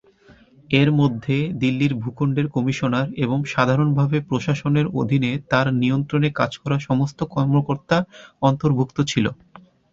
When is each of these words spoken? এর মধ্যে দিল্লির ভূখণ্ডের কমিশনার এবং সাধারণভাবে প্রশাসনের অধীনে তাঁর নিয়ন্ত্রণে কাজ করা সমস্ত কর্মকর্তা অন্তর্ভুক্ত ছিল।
এর 0.71 0.89
মধ্যে 0.99 1.27
দিল্লির 1.61 1.93
ভূখণ্ডের 2.01 2.47
কমিশনার 2.49 3.07
এবং 3.23 3.39
সাধারণভাবে 3.53 4.17
প্রশাসনের 4.29 4.85
অধীনে 4.99 5.31
তাঁর 5.51 5.67
নিয়ন্ত্রণে 5.75 6.29
কাজ 6.39 6.51
করা 6.61 6.77
সমস্ত 6.87 7.19
কর্মকর্তা 7.33 7.97
অন্তর্ভুক্ত 8.41 8.97
ছিল। 9.11 9.25